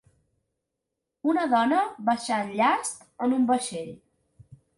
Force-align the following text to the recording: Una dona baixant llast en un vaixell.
Una 1.33 1.43
dona 1.51 1.81
baixant 2.07 2.49
llast 2.61 3.07
en 3.27 3.37
un 3.39 3.47
vaixell. 3.53 3.95